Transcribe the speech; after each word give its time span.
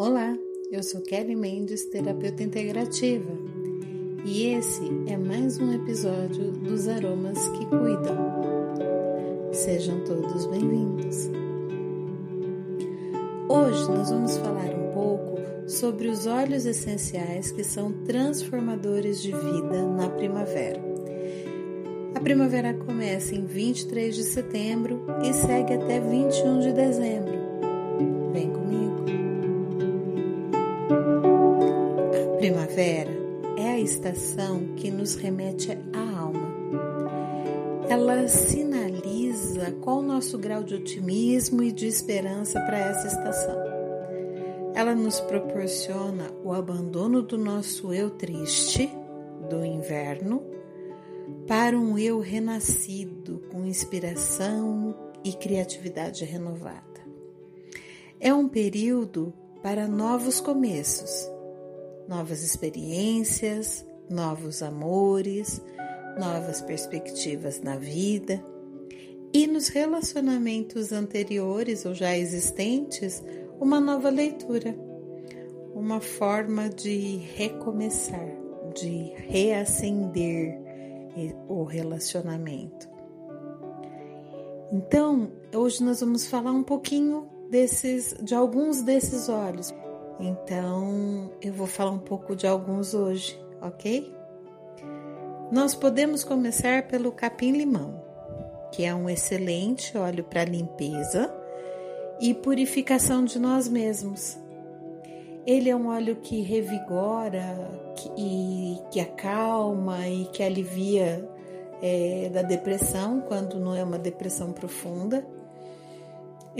Olá, 0.00 0.34
eu 0.72 0.82
sou 0.82 1.02
Kelly 1.02 1.36
Mendes, 1.36 1.84
terapeuta 1.84 2.42
integrativa, 2.42 3.30
e 4.24 4.46
esse 4.46 4.80
é 5.06 5.14
mais 5.14 5.58
um 5.58 5.74
episódio 5.74 6.52
dos 6.52 6.88
Aromas 6.88 7.38
que 7.50 7.66
Cuidam. 7.66 8.16
Sejam 9.52 10.02
todos 10.04 10.46
bem-vindos. 10.46 11.28
Hoje 13.46 13.90
nós 13.90 14.08
vamos 14.08 14.38
falar 14.38 14.70
um 14.70 14.90
pouco 14.94 15.38
sobre 15.68 16.08
os 16.08 16.26
óleos 16.26 16.64
essenciais 16.64 17.52
que 17.52 17.62
são 17.62 17.92
transformadores 17.92 19.20
de 19.20 19.32
vida 19.32 19.86
na 19.86 20.08
primavera. 20.08 20.80
A 22.14 22.20
primavera 22.20 22.72
começa 22.72 23.34
em 23.34 23.44
23 23.44 24.16
de 24.16 24.24
setembro 24.24 25.04
e 25.22 25.30
segue 25.34 25.74
até 25.74 26.00
21 26.00 26.60
de 26.60 26.72
dezembro. 26.72 27.29
Primavera 32.70 33.10
é 33.56 33.72
a 33.72 33.80
estação 33.80 34.74
que 34.76 34.90
nos 34.90 35.16
remete 35.16 35.72
à 35.92 36.18
alma. 36.18 36.48
Ela 37.88 38.28
sinaliza 38.28 39.72
qual 39.80 39.98
o 39.98 40.02
nosso 40.02 40.38
grau 40.38 40.62
de 40.62 40.76
otimismo 40.76 41.62
e 41.62 41.72
de 41.72 41.86
esperança 41.86 42.60
para 42.60 42.78
essa 42.78 43.08
estação. 43.08 43.56
Ela 44.74 44.94
nos 44.94 45.20
proporciona 45.20 46.30
o 46.44 46.52
abandono 46.52 47.22
do 47.22 47.36
nosso 47.36 47.92
eu 47.92 48.10
triste, 48.10 48.88
do 49.48 49.64
inverno, 49.64 50.44
para 51.48 51.76
um 51.76 51.98
eu 51.98 52.20
renascido 52.20 53.42
com 53.50 53.66
inspiração 53.66 54.96
e 55.24 55.32
criatividade 55.32 56.24
renovada. 56.24 56.80
É 58.20 58.32
um 58.32 58.48
período 58.48 59.32
para 59.60 59.88
novos 59.88 60.40
começos, 60.40 61.28
novas 62.10 62.42
experiências, 62.42 63.86
novos 64.10 64.64
amores, 64.64 65.62
novas 66.18 66.60
perspectivas 66.60 67.60
na 67.60 67.76
vida 67.76 68.44
e 69.32 69.46
nos 69.46 69.68
relacionamentos 69.68 70.90
anteriores 70.90 71.86
ou 71.86 71.94
já 71.94 72.18
existentes, 72.18 73.22
uma 73.60 73.80
nova 73.80 74.10
leitura, 74.10 74.74
uma 75.72 76.00
forma 76.00 76.68
de 76.68 77.18
recomeçar, 77.36 78.28
de 78.74 79.12
reacender 79.28 80.58
o 81.48 81.62
relacionamento. 81.62 82.88
Então, 84.72 85.30
hoje 85.54 85.80
nós 85.84 86.00
vamos 86.00 86.26
falar 86.26 86.50
um 86.50 86.64
pouquinho 86.64 87.28
desses, 87.48 88.16
de 88.20 88.34
alguns 88.34 88.82
desses 88.82 89.28
olhos. 89.28 89.72
Então, 90.20 91.30
eu 91.40 91.52
vou 91.52 91.66
falar 91.66 91.90
um 91.90 91.98
pouco 91.98 92.36
de 92.36 92.46
alguns 92.46 92.92
hoje, 92.92 93.40
ok? 93.60 94.14
Nós 95.50 95.74
podemos 95.74 96.22
começar 96.22 96.86
pelo 96.86 97.10
capim-limão, 97.10 98.04
que 98.70 98.84
é 98.84 98.94
um 98.94 99.08
excelente 99.08 99.96
óleo 99.96 100.22
para 100.22 100.44
limpeza 100.44 101.34
e 102.20 102.34
purificação 102.34 103.24
de 103.24 103.38
nós 103.38 103.66
mesmos. 103.66 104.38
Ele 105.46 105.70
é 105.70 105.74
um 105.74 105.88
óleo 105.88 106.16
que 106.16 106.42
revigora 106.42 107.56
que, 107.96 108.10
e 108.16 108.78
que 108.90 109.00
acalma 109.00 110.06
e 110.06 110.26
que 110.26 110.42
alivia 110.42 111.26
é, 111.80 112.28
da 112.28 112.42
depressão, 112.42 113.22
quando 113.22 113.58
não 113.58 113.74
é 113.74 113.82
uma 113.82 113.98
depressão 113.98 114.52
profunda 114.52 115.26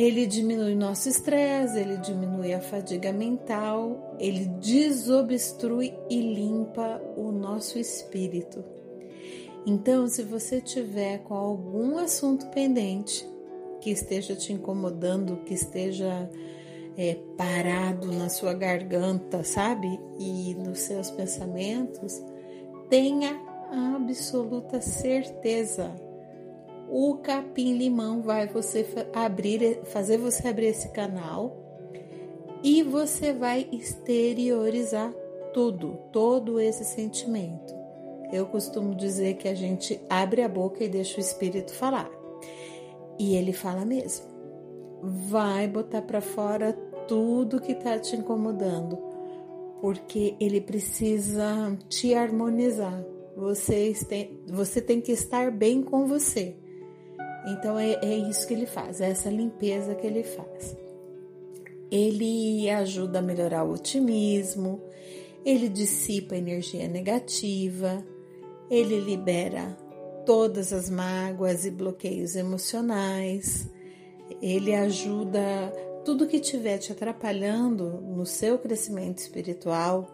ele 0.03 0.27
diminui 0.27 0.75
nosso 0.75 1.11
estresse, 1.11 1.79
ele 1.79 1.99
diminui 1.99 2.55
a 2.55 2.61
fadiga 2.61 3.13
mental, 3.13 4.17
ele 4.19 4.47
desobstrui 4.47 5.93
e 6.09 6.21
limpa 6.21 7.03
o 7.19 7.31
nosso 7.31 7.79
espírito. 7.79 8.65
Então, 9.67 10.09
se 10.09 10.23
você 10.23 10.59
tiver 10.59 11.19
com 11.19 11.35
algum 11.35 11.99
assunto 11.99 12.47
pendente 12.47 13.29
que 13.83 13.91
esteja 13.91 14.35
te 14.35 14.55
incomodando, 14.55 15.43
que 15.45 15.53
esteja 15.53 16.31
é, 16.97 17.19
parado 17.37 18.11
na 18.11 18.31
sua 18.31 18.55
garganta, 18.55 19.45
sabe? 19.45 20.01
E 20.19 20.55
nos 20.55 20.79
seus 20.79 21.11
pensamentos, 21.11 22.23
tenha 22.89 23.39
absoluta 23.71 24.81
certeza 24.81 25.95
o 26.91 27.19
capim 27.19 27.77
limão 27.77 28.21
vai 28.21 28.49
você 28.49 28.85
abrir, 29.15 29.81
fazer 29.85 30.19
você 30.19 30.49
abrir 30.49 30.67
esse 30.67 30.89
canal 30.89 31.57
e 32.65 32.83
você 32.83 33.33
vai 33.33 33.69
exteriorizar 33.71 35.15
tudo, 35.55 35.99
todo 36.13 36.59
esse 36.59 36.85
sentimento. 36.85 37.73
Eu 38.33 38.47
costumo 38.47 38.95
dizer 38.95 39.35
que 39.35 39.47
a 39.47 39.55
gente 39.55 40.01
abre 40.09 40.43
a 40.43 40.49
boca 40.49 40.83
e 40.83 40.89
deixa 40.89 41.17
o 41.19 41.21
espírito 41.21 41.73
falar. 41.73 42.11
E 43.19 43.35
ele 43.37 43.53
fala 43.53 43.85
mesmo. 43.85 44.27
Vai 45.03 45.69
botar 45.69 46.03
para 46.03 46.21
fora 46.21 46.73
tudo 47.07 47.61
que 47.61 47.75
tá 47.75 47.99
te 47.99 48.17
incomodando, 48.17 48.99
porque 49.81 50.37
ele 50.41 50.61
precisa 50.61 51.77
te 51.89 52.15
harmonizar. 52.15 53.05
Você 53.37 53.95
tem, 54.09 54.41
você 54.47 54.81
tem 54.81 55.01
que 55.01 55.13
estar 55.13 55.51
bem 55.51 55.83
com 55.83 56.07
você. 56.07 56.57
Então 57.47 57.79
é, 57.79 57.93
é 58.03 58.17
isso 58.17 58.47
que 58.47 58.55
ele 58.55 58.67
faz, 58.67 59.01
é 59.01 59.11
essa 59.11 59.31
limpeza 59.31 59.95
que 59.95 60.07
ele 60.07 60.23
faz. 60.23 60.77
Ele 61.91 62.69
ajuda 62.71 63.19
a 63.19 63.23
melhorar 63.23 63.65
o 63.65 63.73
otimismo, 63.73 64.81
ele 65.45 65.69
dissipa 65.69 66.35
a 66.35 66.39
energia 66.39 66.87
negativa, 66.87 68.05
ele 68.71 69.01
libera 69.01 69.77
todas 70.25 70.73
as 70.73 70.89
mágoas 70.89 71.65
e 71.65 71.71
bloqueios 71.71 72.37
emocionais, 72.37 73.69
ele 74.41 74.75
ajuda 74.75 75.41
tudo 76.05 76.27
que 76.27 76.37
estiver 76.37 76.79
te 76.79 76.93
atrapalhando 76.93 78.01
no 78.01 78.25
seu 78.25 78.59
crescimento 78.59 79.19
espiritual. 79.19 80.07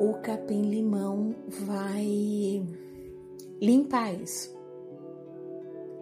O 0.00 0.14
capim-limão 0.14 1.34
vai 1.48 2.62
limpar 3.60 4.14
isso 4.14 4.57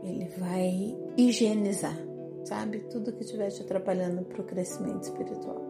ele 0.06 0.28
vai 0.39 0.97
higienizar, 1.17 1.99
sabe? 2.44 2.78
Tudo 2.91 3.12
que 3.12 3.25
estiver 3.25 3.50
te 3.50 3.62
atrapalhando 3.62 4.22
para 4.22 4.41
o 4.41 4.44
crescimento 4.44 5.03
espiritual. 5.03 5.61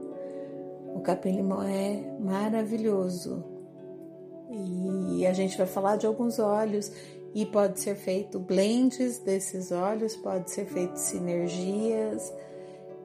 O 0.95 1.01
capim-limão 1.01 1.63
é 1.63 2.17
maravilhoso. 2.21 3.43
E 4.51 5.27
a 5.27 5.33
gente 5.33 5.57
vai 5.57 5.67
falar 5.67 5.97
de 5.97 6.07
alguns 6.07 6.39
óleos 6.39 6.93
e 7.35 7.45
pode 7.47 7.81
ser 7.81 7.97
feito 7.97 8.39
blends 8.39 9.19
desses 9.19 9.73
óleos, 9.73 10.15
pode 10.17 10.51
ser 10.51 10.67
feito 10.67 10.97
sinergias 10.97 12.33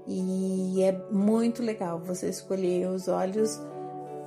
e 0.08 0.84
é 0.84 0.92
muito 1.12 1.64
legal 1.64 2.00
você 2.00 2.30
escolher 2.30 2.88
os 2.88 3.08
óleos 3.08 3.60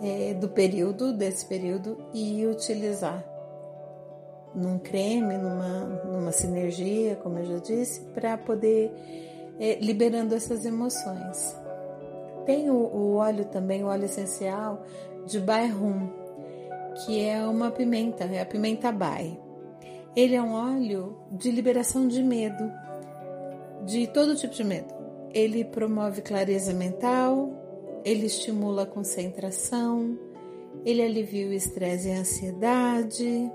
é, 0.03 0.35
do 0.35 0.49
período, 0.49 1.13
desse 1.13 1.47
período 1.47 1.97
e 2.13 2.47
utilizar 2.47 3.34
num 4.55 4.79
creme, 4.79 5.37
numa, 5.37 5.85
numa 6.05 6.33
sinergia, 6.33 7.17
como 7.17 7.39
eu 7.39 7.45
já 7.45 7.59
disse, 7.59 8.01
para 8.15 8.39
poder 8.39 8.93
é, 9.59 9.79
liberando 9.81 10.35
essas 10.35 10.65
emoções. 10.65 11.57
Tem 12.47 12.71
o, 12.71 12.75
o, 12.75 13.15
óleo 13.17 13.45
também, 13.47 13.83
o 13.83 13.87
óleo 13.87 14.05
essencial 14.05 14.85
de 15.27 15.41
Bai-Rum, 15.41 16.09
que 17.05 17.21
é 17.21 17.45
uma 17.45 17.71
pimenta, 17.71 18.25
é 18.25 18.41
a 18.41 18.47
pimenta 18.47 18.93
Bai. 18.93 19.39
Ele 20.15 20.35
é 20.37 20.43
um 20.43 20.53
óleo 20.53 21.17
de 21.33 21.51
liberação 21.51 22.07
de 22.07 22.23
medo, 22.23 22.71
de 23.85 24.07
todo 24.07 24.37
tipo 24.37 24.55
de 24.55 24.63
medo. 24.63 24.95
Ele 25.33 25.65
promove 25.65 26.23
clareza 26.23 26.73
mental, 26.73 27.51
ele 28.05 28.27
estimula 28.27 28.83
a 28.83 28.87
concentração, 28.87 30.17
ele 30.85 31.03
alivia 31.03 31.49
o 31.49 31.53
estresse 31.53 32.09
e 32.09 32.13
a 32.13 32.19
ansiedade, 32.19 33.51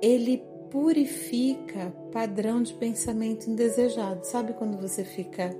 ele 0.00 0.44
purifica 0.70 1.92
padrão 2.12 2.62
de 2.62 2.72
pensamento 2.74 3.50
indesejado. 3.50 4.24
Sabe 4.24 4.52
quando 4.54 4.80
você 4.80 5.04
fica 5.04 5.54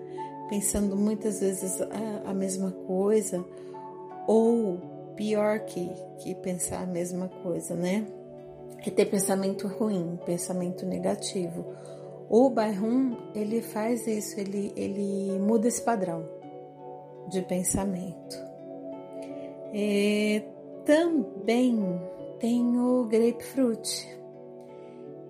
pensando 0.48 0.96
muitas 0.96 1.40
vezes 1.40 1.80
a, 1.80 2.30
a 2.30 2.34
mesma 2.34 2.70
coisa? 2.70 3.44
Ou 4.26 4.78
pior 5.16 5.60
que, 5.60 5.90
que 6.18 6.34
pensar 6.34 6.82
a 6.82 6.86
mesma 6.86 7.28
coisa, 7.42 7.74
né? 7.74 8.06
É 8.86 8.90
ter 8.90 9.06
pensamento 9.06 9.68
ruim, 9.68 10.18
pensamento 10.24 10.86
negativo. 10.86 11.66
O 12.28 12.48
Baihun, 12.48 13.16
ele 13.34 13.60
faz 13.60 14.06
isso, 14.06 14.38
ele, 14.40 14.72
ele 14.76 15.38
muda 15.38 15.68
esse 15.68 15.82
padrão 15.82 16.26
de 17.28 17.42
pensamento. 17.42 18.36
E 19.74 20.42
também 20.84 22.00
tem 22.38 22.78
o 22.78 23.04
grapefruit, 23.04 24.19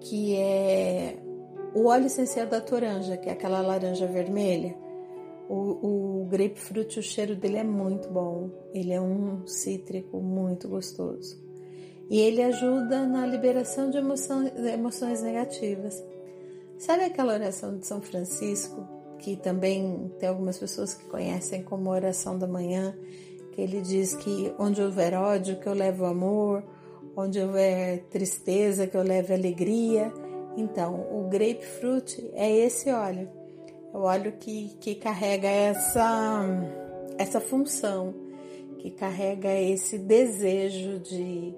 que 0.01 0.37
é 0.37 1.17
o 1.75 1.87
óleo 1.87 2.07
essencial 2.07 2.47
da 2.47 2.61
toranja, 2.61 3.17
que 3.17 3.29
é 3.29 3.33
aquela 3.33 3.61
laranja 3.61 4.07
vermelha. 4.07 4.75
O, 5.49 6.23
o 6.23 6.25
grapefruit, 6.27 6.99
o 6.99 7.03
cheiro 7.03 7.35
dele 7.35 7.59
é 7.59 7.65
muito 7.65 8.09
bom. 8.09 8.51
Ele 8.73 8.93
é 8.93 9.01
um 9.01 9.47
cítrico 9.47 10.21
muito 10.21 10.69
gostoso. 10.69 11.39
E 12.09 12.19
ele 12.19 12.43
ajuda 12.43 13.07
na 13.07 13.25
liberação 13.27 13.91
de 13.91 13.99
emoções, 13.99 14.53
emoções 14.57 15.23
negativas. 15.23 16.03
Sabe 16.79 17.05
aquela 17.05 17.35
oração 17.35 17.79
de 17.79 17.87
São 17.87 18.01
Francisco, 18.01 18.89
que 19.19 19.37
também 19.37 20.11
tem 20.19 20.29
algumas 20.29 20.59
pessoas 20.59 20.95
que 20.95 21.05
conhecem 21.05 21.63
como 21.63 21.91
oração 21.91 22.39
da 22.39 22.47
manhã, 22.47 22.97
que 23.53 23.61
ele 23.61 23.81
diz 23.81 24.15
que 24.15 24.53
onde 24.59 24.83
houver 24.83 25.15
ódio, 25.15 25.61
que 25.61 25.69
eu 25.69 25.75
levo 25.75 26.05
amor, 26.05 26.65
onde 27.21 27.41
houver 27.41 28.05
tristeza, 28.11 28.87
que 28.87 28.97
eu 28.97 29.03
leve 29.03 29.33
alegria. 29.33 30.13
Então, 30.57 31.07
o 31.13 31.29
grapefruit 31.29 32.31
é 32.35 32.51
esse 32.51 32.91
óleo. 32.91 33.29
É 33.93 33.97
o 33.97 34.03
óleo 34.03 34.33
que, 34.39 34.77
que 34.81 34.95
carrega 34.95 35.49
essa, 35.49 36.45
essa 37.19 37.41
função, 37.41 38.15
que 38.79 38.91
carrega 38.91 39.53
esse 39.55 39.99
desejo 39.99 40.99
de, 41.01 41.55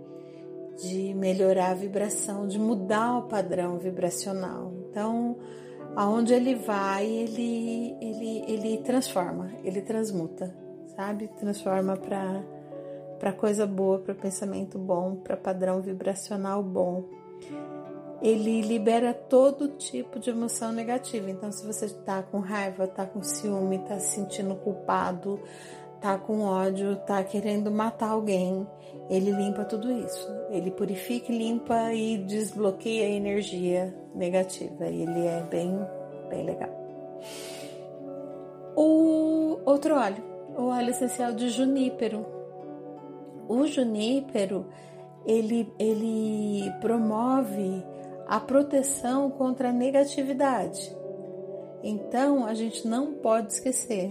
de 0.83 1.15
melhorar 1.15 1.71
a 1.71 1.75
vibração, 1.75 2.47
de 2.47 2.59
mudar 2.59 3.19
o 3.19 3.29
padrão 3.29 3.79
vibracional. 3.79 4.73
Então, 4.91 5.37
aonde 5.95 6.33
ele 6.33 6.55
vai, 6.55 7.07
ele, 7.07 7.97
ele, 8.01 8.45
ele 8.49 8.79
transforma, 8.79 9.53
ele 9.63 9.83
transmuta, 9.83 10.55
sabe? 10.97 11.29
Transforma 11.39 11.97
para 11.97 12.43
para 13.23 13.33
coisa 13.33 13.65
boa, 13.65 14.01
para 14.01 14.17
pensamento 14.17 14.77
bom, 14.81 15.15
para 15.15 15.37
padrão 15.37 15.81
vibracional 15.81 16.61
bom. 16.61 17.05
Ele 18.21 18.61
libera 18.63 19.15
todo 19.15 19.69
tipo 19.69 20.19
de 20.19 20.31
emoção 20.31 20.73
negativa. 20.73 21.31
Então, 21.31 21.53
se 21.53 21.65
você 21.65 21.85
está 21.85 22.21
com 22.21 22.41
raiva, 22.41 22.83
está 22.83 23.07
com 23.07 23.23
ciúme, 23.23 23.77
está 23.77 24.01
se 24.01 24.17
sentindo 24.17 24.57
culpado, 24.57 25.39
está 25.95 26.19
com 26.19 26.41
ódio, 26.41 26.95
está 26.95 27.23
querendo 27.23 27.71
matar 27.71 28.11
alguém, 28.11 28.67
ele 29.09 29.31
limpa 29.31 29.65
tudo 29.65 29.93
isso. 29.93 30.29
Ele 30.51 30.73
purifica, 30.73 31.33
limpa 31.33 31.95
e 31.95 32.19
desbloqueia 32.19 33.07
a 33.07 33.11
energia 33.11 33.95
negativa. 34.17 34.89
E 34.89 35.03
ele 35.03 35.27
é 35.29 35.41
bem, 35.49 35.79
bem 36.29 36.45
legal. 36.45 36.71
O 38.75 39.61
outro 39.65 39.95
óleo, 39.95 40.25
o 40.59 40.65
óleo 40.65 40.91
essencial 40.91 41.33
de 41.33 41.51
junípero 41.51 42.42
o 43.49 43.67
junípero 43.67 44.67
ele, 45.25 45.73
ele 45.79 46.71
promove 46.81 47.85
a 48.27 48.41
proteção 48.41 49.31
contra 49.31 49.69
a 49.69 49.73
negatividade. 49.73 50.95
Então 51.83 52.45
a 52.47 52.55
gente 52.55 52.87
não 52.87 53.15
pode 53.15 53.53
esquecer, 53.53 54.11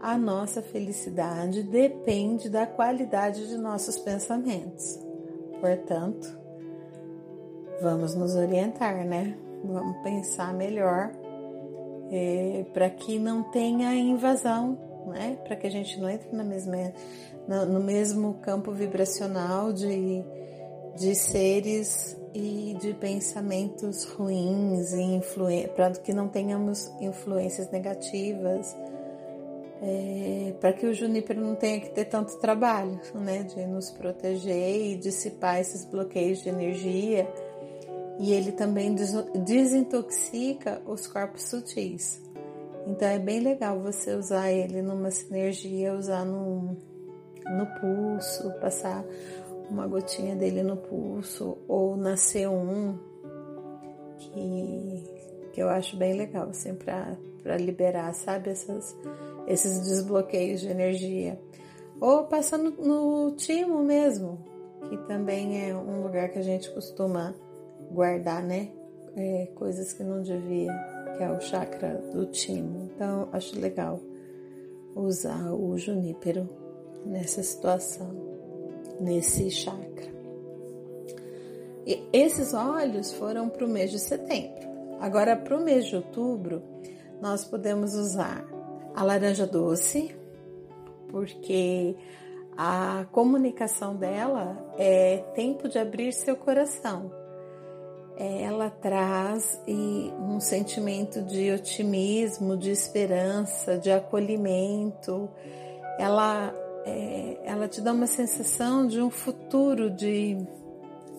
a 0.00 0.16
nossa 0.16 0.62
felicidade 0.62 1.62
depende 1.62 2.48
da 2.48 2.66
qualidade 2.66 3.48
de 3.48 3.58
nossos 3.58 3.98
pensamentos. 3.98 4.98
Portanto, 5.60 6.38
vamos 7.82 8.14
nos 8.14 8.34
orientar, 8.34 9.04
né? 9.04 9.36
Vamos 9.62 9.98
pensar 9.98 10.54
melhor 10.54 11.12
é, 12.10 12.64
para 12.72 12.88
que 12.88 13.18
não 13.18 13.42
tenha 13.42 13.94
invasão, 13.94 14.78
né? 15.06 15.38
Para 15.44 15.56
que 15.56 15.66
a 15.66 15.70
gente 15.70 16.00
não 16.00 16.08
entre 16.08 16.34
na 16.34 16.44
mesma 16.44 16.92
no 17.48 17.80
mesmo 17.80 18.34
campo 18.34 18.70
vibracional 18.72 19.72
de, 19.72 20.24
de 20.96 21.14
seres 21.14 22.16
e 22.32 22.76
de 22.80 22.94
pensamentos 22.94 24.04
ruins 24.04 24.92
e 24.92 25.20
para 25.74 25.90
que 25.92 26.12
não 26.12 26.28
tenhamos 26.28 26.90
influências 27.00 27.70
negativas, 27.70 28.76
é, 29.82 30.54
para 30.60 30.72
que 30.72 30.86
o 30.86 30.94
Junípero 30.94 31.40
não 31.40 31.56
tenha 31.56 31.80
que 31.80 31.90
ter 31.90 32.04
tanto 32.04 32.38
trabalho, 32.38 33.00
né, 33.14 33.42
de 33.42 33.66
nos 33.66 33.90
proteger 33.90 34.92
e 34.92 34.96
dissipar 34.96 35.58
esses 35.58 35.84
bloqueios 35.84 36.42
de 36.42 36.50
energia. 36.50 37.28
E 38.18 38.32
ele 38.34 38.52
também 38.52 38.94
desintoxica 38.94 40.82
os 40.86 41.06
corpos 41.06 41.44
sutis. 41.44 42.20
Então 42.90 43.08
é 43.08 43.20
bem 43.20 43.38
legal 43.38 43.78
você 43.78 44.14
usar 44.14 44.50
ele 44.50 44.82
numa 44.82 45.12
sinergia, 45.12 45.94
usar 45.94 46.24
num, 46.24 46.76
no 47.48 47.66
pulso, 47.80 48.50
passar 48.60 49.04
uma 49.70 49.86
gotinha 49.86 50.34
dele 50.34 50.64
no 50.64 50.76
pulso 50.76 51.56
ou 51.68 51.96
na 51.96 52.14
C1, 52.14 52.98
que, 54.18 55.04
que 55.52 55.62
eu 55.62 55.68
acho 55.68 55.96
bem 55.96 56.14
legal, 56.14 56.48
assim, 56.48 56.74
para 56.74 57.56
liberar, 57.56 58.12
sabe, 58.12 58.50
essas, 58.50 58.96
esses 59.46 59.82
desbloqueios 59.82 60.60
de 60.60 60.68
energia. 60.68 61.40
Ou 62.00 62.24
passando 62.24 62.72
no 62.72 63.30
timo 63.36 63.84
mesmo, 63.84 64.44
que 64.88 64.96
também 65.06 65.70
é 65.70 65.76
um 65.76 66.02
lugar 66.02 66.30
que 66.30 66.40
a 66.40 66.42
gente 66.42 66.68
costuma 66.72 67.36
guardar, 67.92 68.42
né? 68.42 68.70
É, 69.16 69.48
coisas 69.54 69.92
que 69.92 70.02
não 70.02 70.22
devia, 70.22 70.72
que 71.20 71.24
é 71.24 71.30
o 71.30 71.38
chakra 71.38 72.00
do 72.14 72.24
timo. 72.24 72.90
Então, 72.94 73.28
acho 73.30 73.60
legal 73.60 74.00
usar 74.96 75.52
o 75.52 75.76
junípero 75.76 76.48
nessa 77.04 77.42
situação, 77.42 78.08
nesse 78.98 79.50
chakra. 79.50 80.08
E 81.86 82.02
esses 82.10 82.54
olhos 82.54 83.12
foram 83.12 83.50
para 83.50 83.66
o 83.66 83.68
mês 83.68 83.90
de 83.90 83.98
setembro. 83.98 84.66
Agora, 84.98 85.36
para 85.36 85.58
o 85.58 85.62
mês 85.62 85.84
de 85.84 85.96
outubro, 85.96 86.62
nós 87.20 87.44
podemos 87.44 87.94
usar 87.94 88.42
a 88.96 89.02
laranja 89.04 89.46
doce, 89.46 90.16
porque 91.10 91.96
a 92.56 93.04
comunicação 93.12 93.94
dela 93.94 94.72
é 94.78 95.18
tempo 95.34 95.68
de 95.68 95.78
abrir 95.78 96.14
seu 96.14 96.34
coração. 96.34 97.19
Ela 98.22 98.68
traz 98.68 99.58
um 99.66 100.38
sentimento 100.40 101.22
de 101.22 101.50
otimismo, 101.50 102.56
de 102.56 102.70
esperança, 102.70 103.78
de 103.78 103.90
acolhimento. 103.90 105.30
Ela 105.98 106.54
é, 106.84 107.38
ela 107.44 107.68
te 107.68 107.80
dá 107.80 107.92
uma 107.92 108.06
sensação 108.06 108.86
de 108.86 109.00
um 109.00 109.10
futuro 109.10 109.90
de, 109.90 110.36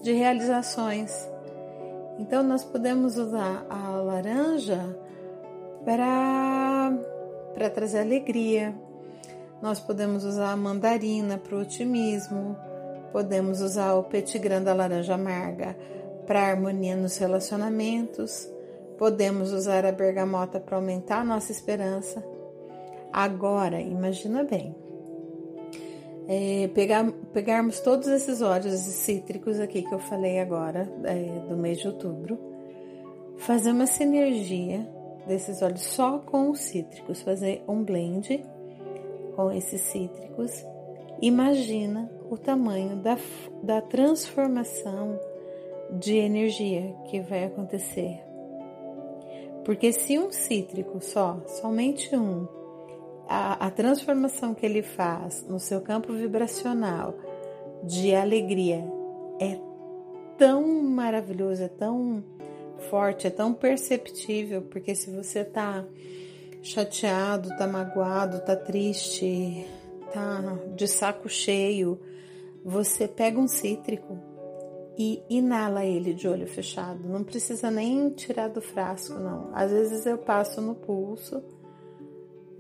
de 0.02 0.12
realizações. 0.12 1.12
Então, 2.18 2.44
nós 2.44 2.64
podemos 2.64 3.18
usar 3.18 3.66
a 3.70 3.90
laranja 3.90 4.96
para, 5.86 6.92
trazer 7.74 8.00
alegria, 8.00 8.76
nós 9.62 9.80
podemos 9.80 10.24
usar 10.24 10.52
a 10.52 10.58
mandarina 10.58 11.38
para 11.38 11.56
o 11.56 11.62
otimismo, 11.62 12.56
podemos 13.12 13.62
usar 13.62 13.94
o 13.96 14.04
petigram 14.04 14.64
da 14.64 14.74
laranja 14.74 15.16
amarga 15.16 15.76
para 16.32 16.48
harmonia 16.48 16.96
nos 16.96 17.18
relacionamentos, 17.18 18.50
podemos 18.98 19.52
usar 19.52 19.86
a 19.86 19.92
bergamota 19.92 20.62
para 20.62 20.78
aumentar 20.78 21.26
nossa 21.26 21.52
esperança. 21.52 22.26
Agora, 23.12 23.82
imagina 23.82 24.42
bem, 24.42 24.74
é, 26.30 26.70
pegar, 26.70 27.12
pegarmos 27.34 27.82
todos 27.82 28.08
esses 28.08 28.42
óleos 28.42 28.80
cítricos 28.80 29.60
aqui 29.60 29.82
que 29.82 29.94
eu 29.94 30.00
falei 30.00 30.40
agora, 30.40 30.90
é, 31.04 31.50
do 31.50 31.58
mês 31.58 31.80
de 31.80 31.90
outubro, 31.90 32.40
fazer 33.36 33.72
uma 33.72 33.86
sinergia 33.86 34.90
desses 35.28 35.62
óleos 35.62 35.82
só 35.82 36.20
com 36.20 36.50
os 36.50 36.60
cítricos, 36.60 37.22
fazer 37.22 37.62
um 37.68 37.84
blend 37.84 38.42
com 39.36 39.52
esses 39.52 39.82
cítricos. 39.82 40.66
Imagina 41.22 42.10
o 42.30 42.38
tamanho 42.38 42.96
da, 42.96 43.18
da 43.62 43.82
transformação 43.82 45.20
de 45.92 46.16
energia 46.16 46.96
que 47.10 47.20
vai 47.20 47.44
acontecer. 47.44 48.22
Porque 49.64 49.92
se 49.92 50.18
um 50.18 50.32
cítrico 50.32 51.00
só, 51.02 51.42
somente 51.48 52.16
um, 52.16 52.48
a, 53.28 53.68
a 53.68 53.72
transformação 53.72 54.54
que 54.54 54.66
ele 54.66 54.82
faz 54.82 55.46
no 55.48 55.60
seu 55.60 55.82
campo 55.82 56.14
vibracional 56.14 57.16
de 57.84 58.16
alegria 58.16 58.84
é 59.40 59.60
tão 60.38 60.66
maravilhoso, 60.84 61.64
é 61.64 61.68
tão 61.68 62.24
forte, 62.90 63.28
é 63.28 63.30
tão 63.30 63.54
perceptível, 63.54 64.64
porque 64.64 64.96
se 64.96 65.12
você 65.12 65.44
tá 65.44 65.86
chateado, 66.64 67.50
tá 67.58 67.68
magoado, 67.68 68.40
tá 68.42 68.56
triste, 68.56 69.66
tá 70.12 70.58
de 70.76 70.88
saco 70.88 71.30
cheio, 71.30 72.00
você 72.64 73.08
pega 73.08 73.40
um 73.40 73.48
cítrico 73.48 74.31
e 75.02 75.24
inala 75.30 75.84
ele 75.84 76.14
de 76.14 76.28
olho 76.28 76.46
fechado. 76.46 77.08
Não 77.08 77.24
precisa 77.24 77.72
nem 77.72 78.10
tirar 78.12 78.50
do 78.50 78.62
frasco, 78.62 79.16
não. 79.16 79.50
Às 79.54 79.72
vezes 79.72 80.06
eu 80.06 80.20
passo 80.20 80.62
no 80.62 80.76
pulso 80.76 81.42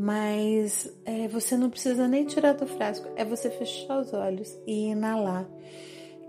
mas 0.02 0.92
é, 1.06 1.28
você 1.28 1.56
não 1.56 1.70
precisa 1.70 2.08
nem 2.08 2.26
tirar 2.26 2.54
do 2.54 2.66
frasco, 2.66 3.08
é 3.16 3.24
você 3.24 3.52
fechar 3.52 4.00
os 4.00 4.12
olhos 4.12 4.58
e 4.66 4.88
inalar 4.88 5.48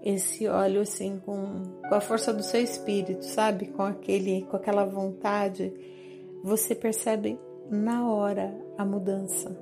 esse 0.04 0.46
óleo 0.46 0.82
assim 0.82 1.18
com, 1.24 1.62
com 1.88 1.94
a 1.94 2.00
força 2.00 2.34
do 2.34 2.42
seu 2.42 2.60
espírito, 2.60 3.24
sabe? 3.24 3.68
Com 3.68 3.82
aquele, 3.82 4.42
com 4.42 4.56
aquela 4.58 4.84
vontade, 4.84 5.72
você 6.44 6.74
percebe 6.74 7.38
na 7.70 8.06
hora 8.06 8.54
a 8.76 8.84
mudança 8.84 9.56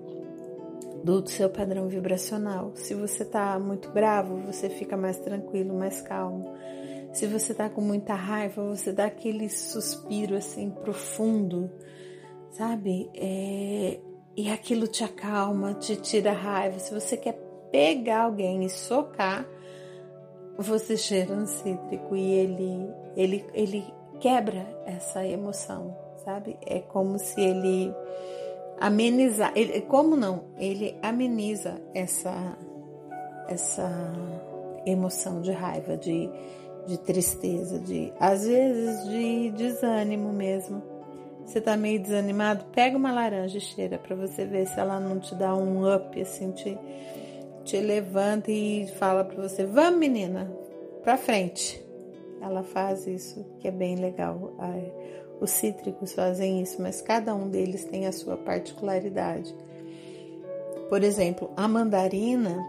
do 1.03 1.27
seu 1.29 1.49
padrão 1.49 1.89
vibracional. 1.89 2.73
Se 2.75 2.95
você 2.95 3.25
tá 3.25 3.59
muito 3.59 3.91
bravo, 3.91 4.37
você 4.39 4.69
fica 4.69 4.97
mais 4.97 5.17
tranquilo, 5.19 5.75
mais 5.75 6.01
calmo. 6.01 6.53
Se 7.13 7.27
você 7.27 7.53
tá 7.53 7.69
com 7.69 7.81
muita 7.81 8.15
raiva, 8.15 8.63
você 8.63 8.93
dá 8.93 9.07
aquele 9.07 9.49
suspiro 9.49 10.37
assim 10.37 10.71
profundo, 10.71 11.71
sabe? 12.51 13.11
É, 13.15 13.99
e 14.37 14.51
aquilo 14.51 14.87
te 14.87 15.03
acalma, 15.03 15.75
te 15.75 15.97
tira 15.97 16.31
a 16.31 16.35
raiva. 16.35 16.79
Se 16.79 16.95
você 16.95 17.17
quer 17.17 17.39
pegar 17.73 18.25
alguém 18.25 18.65
e 18.65 18.71
socar, 18.71 19.47
você 20.57 20.97
cheira 20.97 21.33
um 21.33 21.47
cítrico 21.47 22.15
e 22.15 22.31
ele, 22.31 22.89
ele, 23.17 23.45
ele 23.55 23.85
quebra 24.21 24.67
essa 24.87 25.27
emoção, 25.27 25.97
sabe? 26.25 26.57
É 26.65 26.81
como 26.81 27.19
se 27.19 27.41
ele 27.41 27.93
amenizar, 28.81 29.53
ele, 29.55 29.83
como 29.83 30.17
não? 30.17 30.45
Ele 30.57 30.97
ameniza 31.03 31.81
essa 31.95 32.57
essa 33.47 33.91
emoção 34.87 35.41
de 35.43 35.51
raiva, 35.51 35.97
de, 35.97 36.31
de 36.87 36.97
tristeza, 36.99 37.81
de 37.81 38.13
às 38.19 38.47
vezes 38.47 39.09
de 39.09 39.51
desânimo 39.51 40.33
mesmo. 40.33 40.83
Você 41.45 41.61
tá 41.61 41.77
meio 41.77 42.01
desanimado? 42.01 42.65
Pega 42.67 42.97
uma 42.97 43.11
laranja 43.11 43.59
e 43.59 43.61
cheira 43.61 43.99
para 43.99 44.15
você 44.15 44.45
ver 44.45 44.67
se 44.67 44.79
ela 44.79 45.01
não 45.01 45.19
te 45.19 45.35
dá 45.35 45.55
um 45.55 45.93
up 45.93 46.21
assim, 46.21 46.53
te, 46.53 46.79
te 47.65 47.77
levanta 47.81 48.53
e 48.53 48.87
fala 48.99 49.25
para 49.25 49.49
você: 49.49 49.67
"Vamos, 49.67 49.99
menina, 49.99 50.51
para 51.03 51.17
frente". 51.17 51.85
Ela 52.41 52.63
faz 52.63 53.07
isso, 53.07 53.45
que 53.59 53.69
é 53.69 53.71
bem 53.71 53.97
legal. 53.97 54.55
Os 55.41 55.51
cítricos 55.51 56.13
fazem 56.13 56.61
isso, 56.61 56.83
mas 56.83 57.01
cada 57.01 57.35
um 57.35 57.49
deles 57.49 57.85
tem 57.85 58.07
a 58.07 58.13
sua 58.13 58.37
particularidade. 58.37 59.55
Por 60.91 61.03
exemplo, 61.03 61.51
a 61.57 61.67
mandarina, 61.67 62.63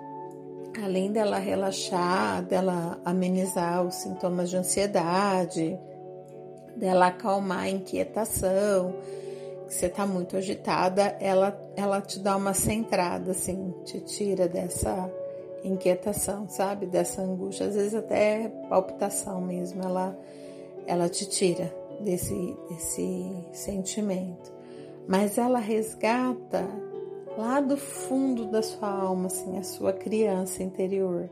além 0.81 1.11
dela 1.11 1.37
relaxar, 1.37 2.41
dela 2.43 2.97
amenizar 3.03 3.85
os 3.85 3.95
sintomas 3.95 4.49
de 4.49 4.55
ansiedade, 4.55 5.77
dela 6.77 7.07
acalmar 7.07 7.63
a 7.63 7.69
inquietação, 7.69 8.95
que 9.67 9.73
você 9.73 9.87
está 9.87 10.05
muito 10.05 10.37
agitada, 10.37 11.17
ela, 11.19 11.59
ela 11.75 11.99
te 11.99 12.19
dá 12.19 12.37
uma 12.37 12.53
centrada, 12.53 13.31
assim, 13.31 13.73
te 13.83 13.99
tira 13.99 14.47
dessa 14.47 15.11
inquietação, 15.61 16.47
sabe? 16.47 16.85
Dessa 16.85 17.21
angústia, 17.21 17.67
às 17.67 17.75
vezes 17.75 17.95
até 17.95 18.47
palpitação 18.69 19.41
mesmo, 19.41 19.81
ela, 19.83 20.17
ela 20.87 21.09
te 21.09 21.27
tira 21.27 21.80
desse, 22.01 22.57
desse 22.69 23.31
sentimento. 23.53 24.51
Mas 25.07 25.37
ela 25.37 25.59
resgata 25.59 26.67
lá 27.37 27.59
do 27.59 27.77
fundo 27.77 28.45
da 28.45 28.61
sua 28.61 28.89
alma, 28.89 29.27
assim, 29.27 29.57
a 29.57 29.63
sua 29.63 29.93
criança 29.93 30.63
interior. 30.63 31.29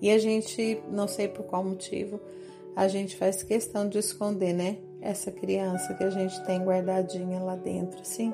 E 0.00 0.10
a 0.10 0.18
gente, 0.18 0.82
não 0.90 1.06
sei 1.06 1.28
por 1.28 1.44
qual 1.44 1.62
motivo, 1.62 2.20
a 2.74 2.88
gente 2.88 3.16
faz 3.16 3.42
questão 3.42 3.88
de 3.88 3.98
esconder, 3.98 4.52
né? 4.52 4.78
Essa 5.00 5.30
criança 5.30 5.94
que 5.94 6.04
a 6.04 6.10
gente 6.10 6.42
tem 6.44 6.62
guardadinha 6.64 7.40
lá 7.40 7.54
dentro, 7.54 8.00
assim. 8.00 8.32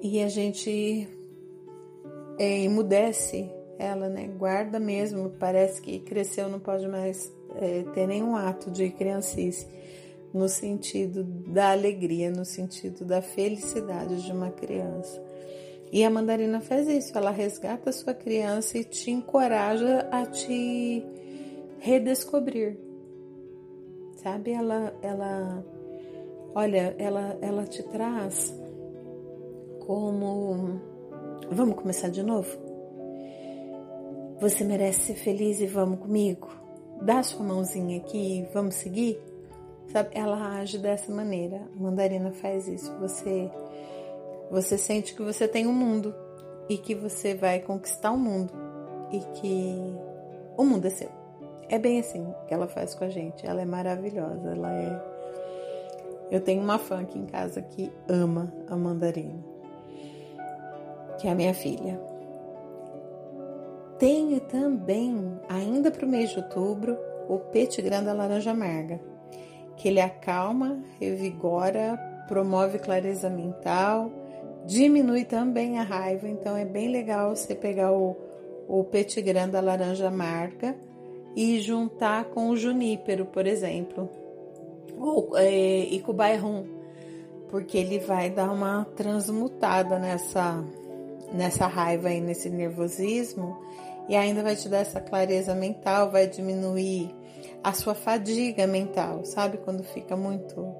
E 0.00 0.22
a 0.22 0.28
gente 0.28 1.08
é, 2.38 2.60
emudece 2.60 3.50
ela, 3.78 4.08
né? 4.08 4.28
Guarda 4.28 4.78
mesmo, 4.78 5.30
parece 5.38 5.80
que 5.80 5.98
cresceu, 6.00 6.48
não 6.48 6.60
pode 6.60 6.86
mais 6.86 7.32
é, 7.56 7.82
ter 7.94 8.06
nenhum 8.06 8.36
ato 8.36 8.70
de 8.70 8.90
criancice 8.90 9.66
no 10.34 10.48
sentido 10.48 11.22
da 11.22 11.70
alegria, 11.70 12.28
no 12.28 12.44
sentido 12.44 13.04
da 13.04 13.22
felicidade 13.22 14.20
de 14.20 14.32
uma 14.32 14.50
criança. 14.50 15.22
E 15.92 16.02
a 16.02 16.10
mandarina 16.10 16.60
faz 16.60 16.88
isso, 16.88 17.16
ela 17.16 17.30
resgata 17.30 17.90
a 17.90 17.92
sua 17.92 18.12
criança 18.12 18.76
e 18.76 18.82
te 18.82 19.12
encoraja 19.12 20.08
a 20.10 20.26
te 20.26 21.04
redescobrir. 21.78 22.76
Sabe? 24.16 24.50
Ela 24.50 24.92
ela 25.00 25.64
olha, 26.52 26.96
ela 26.98 27.38
ela 27.40 27.64
te 27.64 27.84
traz 27.84 28.52
como 29.86 30.80
vamos 31.48 31.76
começar 31.76 32.08
de 32.08 32.24
novo? 32.24 32.58
Você 34.40 34.64
merece 34.64 35.00
ser 35.00 35.14
feliz 35.14 35.60
e 35.60 35.66
vamos 35.66 36.00
comigo? 36.00 36.48
Dá 37.02 37.22
sua 37.22 37.44
mãozinha 37.44 37.98
aqui 37.98 38.40
e 38.40 38.42
vamos 38.52 38.74
seguir? 38.74 39.33
Sabe? 39.88 40.10
Ela 40.12 40.58
age 40.58 40.78
dessa 40.78 41.12
maneira. 41.12 41.62
A 41.76 41.82
mandarina 41.82 42.32
faz 42.32 42.66
isso. 42.68 42.92
Você 42.98 43.50
você 44.50 44.78
sente 44.78 45.14
que 45.14 45.22
você 45.22 45.48
tem 45.48 45.66
um 45.66 45.72
mundo 45.72 46.14
e 46.68 46.76
que 46.76 46.94
você 46.94 47.34
vai 47.34 47.60
conquistar 47.60 48.12
o 48.12 48.14
um 48.14 48.18
mundo 48.18 48.52
e 49.10 49.18
que 49.18 49.94
o 50.56 50.64
mundo 50.64 50.86
é 50.86 50.90
seu. 50.90 51.10
É 51.68 51.78
bem 51.78 51.98
assim 51.98 52.32
que 52.46 52.54
ela 52.54 52.66
faz 52.66 52.94
com 52.94 53.04
a 53.04 53.08
gente. 53.08 53.46
Ela 53.46 53.62
é 53.62 53.64
maravilhosa. 53.64 54.50
Ela 54.50 54.72
é. 54.72 55.14
Eu 56.30 56.40
tenho 56.40 56.62
uma 56.62 56.78
fã 56.78 57.00
aqui 57.00 57.18
em 57.18 57.26
casa 57.26 57.62
que 57.62 57.92
ama 58.08 58.52
a 58.68 58.76
mandarina, 58.76 59.44
que 61.18 61.28
é 61.28 61.32
a 61.32 61.34
minha 61.34 61.54
filha. 61.54 62.00
Tenho 63.98 64.40
também, 64.40 65.38
ainda 65.48 65.90
para 65.90 66.04
o 66.04 66.08
mês 66.08 66.30
de 66.30 66.38
outubro, 66.38 66.96
o 67.28 67.38
Petit 67.38 67.80
Grand 67.82 68.04
da 68.04 68.12
Laranja 68.12 68.50
Amarga 68.50 69.00
que 69.76 69.88
ele 69.88 70.00
acalma, 70.00 70.78
revigora, 71.00 71.98
promove 72.28 72.78
clareza 72.78 73.28
mental, 73.28 74.10
diminui 74.66 75.24
também 75.24 75.78
a 75.78 75.82
raiva. 75.82 76.28
Então 76.28 76.56
é 76.56 76.64
bem 76.64 76.88
legal 76.88 77.34
você 77.34 77.54
pegar 77.54 77.92
o, 77.92 78.16
o 78.68 78.86
da 79.50 79.60
laranja 79.60 80.08
amarga 80.08 80.76
e 81.36 81.60
juntar 81.60 82.26
com 82.26 82.48
o 82.48 82.56
junípero, 82.56 83.26
por 83.26 83.46
exemplo, 83.46 84.08
ou 84.98 85.36
é, 85.36 85.80
e 85.80 86.00
com 86.00 86.12
o 86.12 86.14
bairrum, 86.14 86.64
porque 87.50 87.76
ele 87.76 87.98
vai 87.98 88.30
dar 88.30 88.50
uma 88.50 88.84
transmutada 88.96 89.98
nessa 89.98 90.64
nessa 91.32 91.66
raiva 91.66 92.12
e 92.12 92.20
nesse 92.20 92.48
nervosismo 92.48 93.58
e 94.08 94.14
ainda 94.14 94.42
vai 94.42 94.54
te 94.54 94.68
dar 94.68 94.78
essa 94.78 95.00
clareza 95.00 95.54
mental, 95.54 96.10
vai 96.10 96.26
diminuir 96.26 97.12
a 97.64 97.72
sua 97.72 97.94
fadiga 97.94 98.66
mental, 98.66 99.24
sabe? 99.24 99.56
Quando 99.56 99.82
fica 99.82 100.14
muito, 100.14 100.70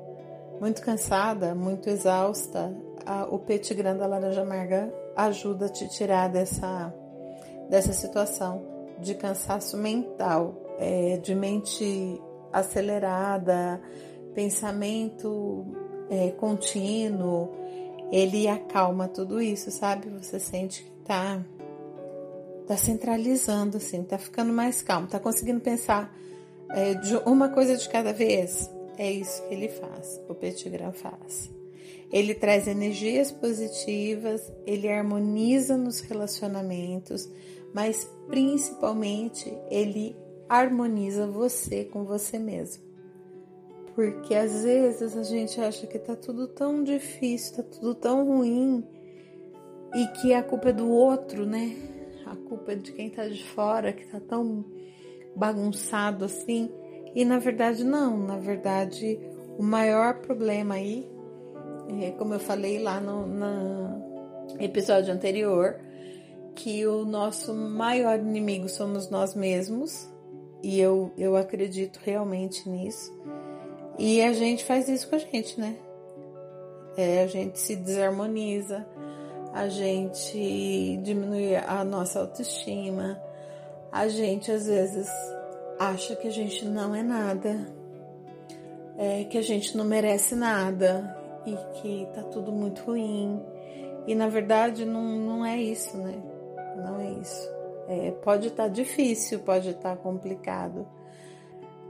muito 0.60 0.82
cansada, 0.82 1.54
muito 1.54 1.88
exausta, 1.88 2.76
a, 3.06 3.24
o 3.24 3.38
petit 3.38 3.72
grand 3.72 3.96
da 3.96 4.06
laranja 4.06 4.42
amarga 4.42 4.92
ajuda 5.16 5.64
a 5.64 5.68
te 5.70 5.88
tirar 5.88 6.28
dessa, 6.28 6.94
dessa 7.70 7.94
situação 7.94 8.62
de 9.00 9.14
cansaço 9.14 9.78
mental, 9.78 10.54
é, 10.78 11.16
de 11.16 11.34
mente 11.34 12.20
acelerada, 12.52 13.80
pensamento 14.34 15.64
é, 16.10 16.32
contínuo. 16.32 17.50
Ele 18.12 18.46
acalma 18.46 19.08
tudo 19.08 19.40
isso, 19.40 19.70
sabe? 19.70 20.10
Você 20.10 20.38
sente 20.38 20.84
que 20.84 20.90
tá, 21.02 21.42
tá 22.66 22.76
centralizando, 22.76 23.78
assim, 23.78 24.02
tá 24.02 24.18
ficando 24.18 24.52
mais 24.52 24.82
calmo, 24.82 25.06
tá 25.06 25.18
conseguindo 25.18 25.60
pensar 25.60 26.14
é, 26.70 26.94
uma 27.28 27.48
coisa 27.48 27.76
de 27.76 27.88
cada 27.88 28.12
vez. 28.12 28.70
É 28.96 29.10
isso 29.10 29.42
que 29.48 29.54
ele 29.54 29.68
faz, 29.68 30.20
o 30.28 30.34
Petigram 30.34 30.92
faz. 30.92 31.50
Ele 32.12 32.34
traz 32.34 32.68
energias 32.68 33.32
positivas, 33.32 34.52
ele 34.66 34.88
harmoniza 34.88 35.76
nos 35.76 36.00
relacionamentos, 36.00 37.28
mas 37.72 38.08
principalmente 38.28 39.52
ele 39.68 40.16
harmoniza 40.48 41.26
você 41.26 41.84
com 41.84 42.04
você 42.04 42.38
mesmo. 42.38 42.84
Porque 43.94 44.34
às 44.34 44.62
vezes 44.62 45.16
a 45.16 45.22
gente 45.22 45.60
acha 45.60 45.86
que 45.86 45.98
tá 45.98 46.14
tudo 46.14 46.48
tão 46.48 46.82
difícil, 46.82 47.56
tá 47.56 47.62
tudo 47.62 47.94
tão 47.94 48.24
ruim 48.24 48.84
e 49.94 50.06
que 50.08 50.34
a 50.34 50.42
culpa 50.42 50.70
é 50.70 50.72
do 50.72 50.88
outro, 50.88 51.46
né? 51.46 51.76
A 52.26 52.34
culpa 52.34 52.72
é 52.72 52.76
de 52.76 52.92
quem 52.92 53.08
tá 53.10 53.28
de 53.28 53.44
fora, 53.44 53.92
que 53.92 54.06
tá 54.06 54.18
tão 54.20 54.64
bagunçado 55.36 56.24
assim. 56.24 56.70
E 57.14 57.24
na 57.24 57.38
verdade, 57.38 57.84
não. 57.84 58.16
Na 58.18 58.38
verdade, 58.38 59.18
o 59.58 59.62
maior 59.62 60.20
problema 60.20 60.74
aí, 60.74 61.08
é, 62.00 62.10
como 62.12 62.34
eu 62.34 62.40
falei 62.40 62.78
lá 62.78 63.00
no, 63.00 63.26
episódio 64.58 65.12
anterior, 65.12 65.80
que 66.54 66.86
o 66.86 67.04
nosso 67.04 67.54
maior 67.54 68.18
inimigo 68.18 68.68
somos 68.68 69.10
nós 69.10 69.34
mesmos. 69.34 70.08
E 70.62 70.80
eu, 70.80 71.12
eu 71.18 71.36
acredito 71.36 72.00
realmente 72.02 72.68
nisso. 72.68 73.12
E 73.98 74.22
a 74.22 74.32
gente 74.32 74.64
faz 74.64 74.88
isso 74.88 75.08
com 75.08 75.16
a 75.16 75.18
gente, 75.18 75.60
né? 75.60 75.76
É, 76.96 77.22
a 77.22 77.26
gente 77.26 77.58
se 77.58 77.76
desarmoniza, 77.76 78.86
a 79.52 79.68
gente 79.68 80.96
diminui 81.02 81.54
a 81.56 81.84
nossa 81.84 82.20
autoestima, 82.20 83.20
a 83.94 84.08
gente 84.08 84.50
às 84.50 84.66
vezes 84.66 85.08
acha 85.78 86.16
que 86.16 86.26
a 86.26 86.30
gente 86.30 86.64
não 86.64 86.92
é 86.96 87.00
nada, 87.00 87.64
é, 88.98 89.22
que 89.22 89.38
a 89.38 89.42
gente 89.42 89.76
não 89.76 89.84
merece 89.84 90.34
nada 90.34 91.16
e 91.46 91.56
que 91.74 92.08
tá 92.12 92.24
tudo 92.24 92.50
muito 92.50 92.82
ruim. 92.82 93.40
E 94.04 94.12
na 94.16 94.28
verdade 94.28 94.84
não, 94.84 95.04
não 95.04 95.46
é 95.46 95.62
isso, 95.62 95.96
né? 95.96 96.20
Não 96.76 97.00
é 97.00 97.12
isso. 97.12 97.48
É, 97.86 98.10
pode 98.10 98.48
estar 98.48 98.64
tá 98.64 98.68
difícil, 98.68 99.38
pode 99.38 99.70
estar 99.70 99.94
tá 99.94 99.96
complicado, 99.96 100.88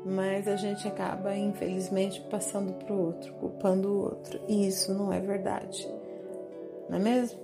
mas 0.05 0.47
a 0.47 0.57
gente 0.57 0.87
acaba, 0.87 1.35
infelizmente, 1.35 2.21
passando 2.31 2.75
para 2.75 2.95
o 2.95 3.07
outro, 3.07 3.33
culpando 3.35 3.89
o 3.89 4.03
outro. 4.03 4.39
E 4.47 4.69
isso 4.69 4.93
não 4.93 5.11
é 5.11 5.21
verdade, 5.21 5.89
não 6.91 6.99
é 6.99 7.01
mesmo? 7.01 7.41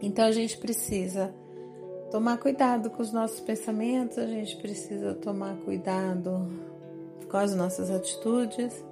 Então 0.00 0.24
a 0.24 0.32
gente 0.32 0.56
precisa 0.56 1.34
tomar 2.10 2.38
cuidado 2.38 2.90
com 2.90 3.02
os 3.02 3.12
nossos 3.12 3.40
pensamentos, 3.40 4.18
a 4.18 4.26
gente 4.26 4.56
precisa 4.56 5.14
tomar 5.14 5.56
cuidado 5.58 6.48
com 7.30 7.36
as 7.36 7.54
nossas 7.54 7.90
atitudes. 7.90 8.84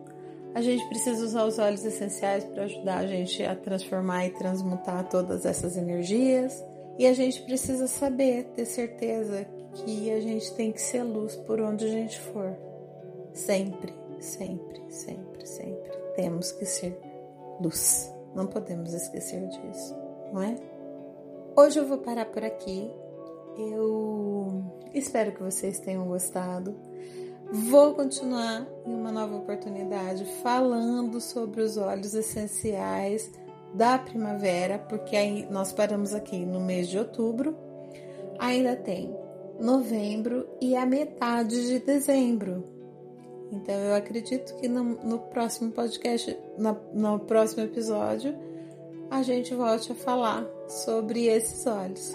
A 0.54 0.62
gente 0.62 0.87
precisa 0.88 1.25
usar 1.25 1.44
os 1.44 1.59
óleos 1.59 1.85
essenciais 1.85 2.44
para 2.44 2.64
ajudar 2.64 2.99
a 2.99 3.06
gente 3.06 3.42
a 3.42 3.56
transformar 3.56 4.26
e 4.26 4.30
transmutar 4.30 5.09
todas 5.09 5.44
essas 5.44 5.76
energias. 5.76 6.64
E 6.97 7.06
a 7.06 7.12
gente 7.12 7.42
precisa 7.42 7.88
saber, 7.88 8.44
ter 8.54 8.64
certeza 8.64 9.47
que 9.75 10.12
a 10.12 10.21
gente 10.21 10.54
tem 10.54 10.71
que 10.71 10.80
ser 10.80 11.02
luz 11.02 11.35
por 11.35 11.61
onde 11.61 11.85
a 11.85 11.88
gente 11.88 12.21
for. 12.21 12.56
Sempre, 13.33 13.92
sempre, 14.21 14.80
sempre, 14.90 15.44
sempre. 15.44 15.90
Temos 16.14 16.52
que 16.52 16.64
ser 16.64 16.97
luz. 17.61 18.12
Não 18.33 18.47
podemos 18.47 18.92
esquecer 18.92 19.49
disso, 19.49 19.94
não 20.33 20.42
é? 20.42 20.56
Hoje 21.56 21.78
eu 21.78 21.87
vou 21.87 21.99
parar 21.99 22.26
por 22.26 22.44
aqui. 22.44 22.90
Eu 23.57 24.65
espero 24.93 25.33
que 25.33 25.43
vocês 25.43 25.79
tenham 25.79 26.07
gostado. 26.07 26.75
Vou 27.51 27.95
continuar 27.95 28.67
em 28.85 28.93
uma 28.93 29.13
nova 29.13 29.37
oportunidade 29.37 30.25
falando 30.43 31.21
sobre 31.21 31.61
os 31.63 31.77
óleos 31.77 32.15
essenciais 32.15 33.31
da 33.75 33.99
primavera, 33.99 34.79
porque 34.79 35.17
aí 35.17 35.47
nós 35.51 35.73
paramos 35.73 36.15
aqui 36.15 36.45
no 36.45 36.61
mês 36.61 36.89
de 36.89 36.99
outubro. 36.99 37.57
Ainda 38.39 38.75
tem 38.75 39.15
novembro 39.61 40.49
e 40.61 40.75
a 40.77 40.87
metade 40.87 41.67
de 41.67 41.79
dezembro. 41.79 42.65
Então 43.53 43.75
eu 43.75 43.95
acredito 43.95 44.57
que 44.57 44.67
no, 44.67 44.83
no 44.83 45.19
próximo 45.19 45.71
podcast, 45.71 46.37
na, 46.59 46.75
no 46.93 47.21
próximo 47.21 47.63
episódio, 47.63 48.35
a 49.11 49.23
gente 49.23 49.55
volte 49.55 49.93
a 49.93 49.95
falar 49.95 50.45
sobre 50.69 51.27
esses 51.27 51.65
olhos. 51.67 52.13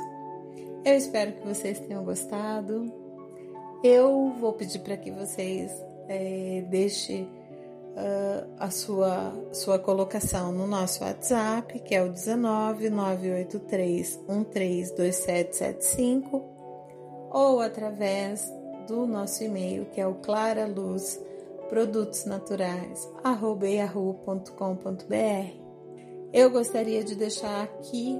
Eu 0.85 0.95
espero 0.95 1.33
que 1.33 1.45
vocês 1.45 1.79
tenham 1.79 2.03
gostado. 2.03 2.91
Eu 3.83 4.33
vou 4.39 4.53
pedir 4.53 4.79
para 4.79 4.97
que 4.97 5.11
vocês 5.11 5.71
é, 6.07 6.63
deixem 6.69 7.23
uh, 7.23 8.49
a 8.57 8.69
sua, 8.69 9.33
sua 9.51 9.77
colocação 9.77 10.51
no 10.51 10.65
nosso 10.65 11.03
WhatsApp, 11.03 11.79
que 11.79 11.93
é 11.93 12.03
o 12.03 12.09
19 12.09 12.89
983 12.89 14.19
132775, 14.27 16.43
ou 17.31 17.59
através 17.59 18.51
do 18.87 19.05
nosso 19.05 19.43
e-mail, 19.43 19.85
que 19.85 20.01
é 20.01 20.07
o 20.07 20.15
claraluz 20.15 21.21
produtos 21.69 22.25
naturais 22.25 23.07
yahoo.com.br. 23.23 24.49
Eu 26.33 26.49
gostaria 26.49 27.03
de 27.03 27.15
deixar 27.15 27.63
aqui 27.63 28.19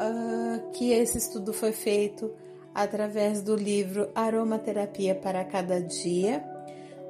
uh, 0.00 0.70
que 0.72 0.92
esse 0.92 1.18
estudo 1.18 1.52
foi 1.52 1.72
feito 1.72 2.30
através 2.74 3.42
do 3.42 3.56
livro 3.56 4.08
Aromaterapia 4.14 5.14
para 5.14 5.44
Cada 5.44 5.80
Dia, 5.80 6.44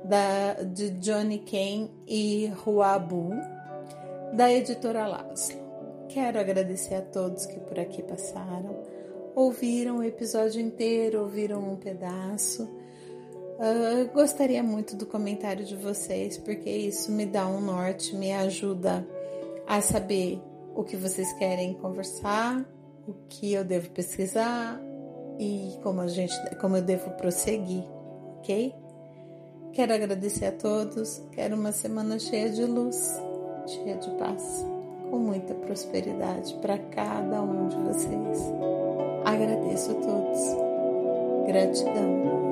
da, 0.05 0.55
de 0.63 0.91
Johnny 0.91 1.39
Kane 1.41 1.91
e 2.07 2.51
Huabu, 2.67 3.31
da 4.33 4.51
editora 4.53 5.07
Laszlo. 5.07 5.59
Quero 6.09 6.41
agradecer 6.41 6.95
a 6.95 7.03
todos 7.03 7.45
que 7.45 7.61
por 7.61 7.79
aqui 7.79 8.03
passaram, 8.03 8.83
ouviram 9.35 9.99
o 9.99 10.03
episódio 10.03 10.61
inteiro, 10.61 11.21
ouviram 11.21 11.61
um 11.61 11.77
pedaço. 11.77 12.65
Uh, 12.65 14.11
gostaria 14.15 14.63
muito 14.63 14.97
do 14.97 15.05
comentário 15.05 15.65
de 15.65 15.77
vocês, 15.77 16.39
porque 16.39 16.71
isso 16.71 17.13
me 17.13 17.27
dá 17.27 17.47
um 17.47 17.61
norte, 17.61 18.17
me 18.17 18.33
ajuda 18.33 19.07
a 19.67 19.81
saber 19.81 20.41
o 20.75 20.83
que 20.83 20.97
vocês 20.97 21.31
querem 21.35 21.75
conversar, 21.75 22.65
o 23.09 23.15
que 23.29 23.55
eu 23.55 23.65
devo 23.65 23.89
pesquisar 23.91 24.79
e 25.39 25.79
como 25.83 26.03
a 26.03 26.09
gente, 26.09 26.35
como 26.61 26.77
eu 26.77 26.83
devo 26.83 27.11
prosseguir, 27.13 27.85
ok? 28.39 28.75
Quero 29.73 29.95
agradecer 29.95 30.47
a 30.47 30.53
todos. 30.53 31.23
Quero 31.33 31.57
uma 31.57 31.73
semana 31.73 32.19
cheia 32.19 32.51
de 32.51 32.65
luz, 32.65 33.19
cheia 33.67 33.97
de 33.97 34.11
paz, 34.13 34.67
com 35.11 35.19
muita 35.19 35.55
prosperidade 35.55 36.53
para 36.61 36.79
cada 36.79 37.43
um 37.43 37.69
de 37.69 37.77
vocês. 37.77 38.53
Agradeço 39.25 39.93
a 39.93 39.95
todos. 39.95 40.41
Gratidão. 41.47 42.48